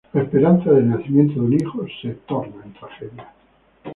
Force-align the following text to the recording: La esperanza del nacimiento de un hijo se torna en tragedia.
La 0.15 0.23
esperanza 0.23 0.71
del 0.71 0.87
nacimiento 0.89 1.35
de 1.35 1.41
un 1.41 1.53
hijo 1.53 1.85
se 2.01 2.09
torna 2.27 2.63
en 2.65 2.73
tragedia. 2.73 3.31